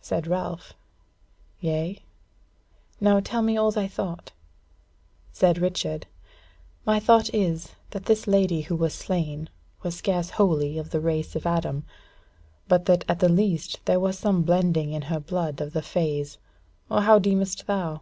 Said 0.00 0.26
Ralph: 0.26 0.74
"Yea? 1.60 2.02
now 3.00 3.20
tell 3.20 3.42
me 3.42 3.56
all 3.56 3.70
thy 3.70 3.86
thought." 3.86 4.32
Said 5.30 5.56
Richard: 5.56 6.08
"My 6.84 6.98
thought 6.98 7.32
is 7.32 7.76
that 7.90 8.06
this 8.06 8.26
lady 8.26 8.62
who 8.62 8.74
was 8.74 8.92
slain, 8.92 9.48
was 9.84 9.94
scarce 9.96 10.30
wholly 10.30 10.78
of 10.78 10.90
the 10.90 10.98
race 10.98 11.36
of 11.36 11.46
Adam; 11.46 11.84
but 12.66 12.86
that 12.86 13.04
at 13.08 13.20
the 13.20 13.28
least 13.28 13.78
there 13.84 14.00
was 14.00 14.18
some 14.18 14.42
blending 14.42 14.90
in 14.90 15.02
her 15.02 15.18
of 15.18 15.26
the 15.26 15.30
blood 15.30 15.60
of 15.60 15.74
the 15.74 15.82
fays. 15.82 16.38
Or 16.90 17.02
how 17.02 17.20
deemest 17.20 17.68
thou?" 17.68 18.00